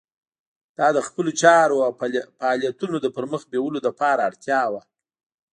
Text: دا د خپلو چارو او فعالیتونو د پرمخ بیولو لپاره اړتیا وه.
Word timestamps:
دا 0.77 0.87
د 0.97 0.99
خپلو 1.07 1.31
چارو 1.41 1.77
او 1.85 1.91
فعالیتونو 2.37 2.95
د 3.01 3.07
پرمخ 3.15 3.41
بیولو 3.51 3.79
لپاره 3.87 4.25
اړتیا 4.29 4.61
وه. 4.71 4.81